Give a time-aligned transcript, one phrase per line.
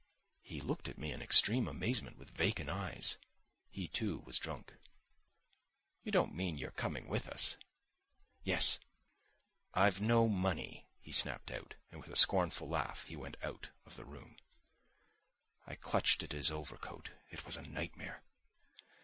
[0.41, 3.19] He looked at me in extreme amazement, with vacant eyes.
[3.69, 4.73] He, too, was drunk.
[6.01, 7.55] "You don't mean you are coming with us?"
[8.43, 8.79] "Yes."
[9.75, 13.95] "I've no money," he snapped out, and with a scornful laugh he went out of
[13.95, 14.37] the room.
[15.67, 17.11] I clutched at his overcoat.
[17.29, 18.23] It was a nightmare.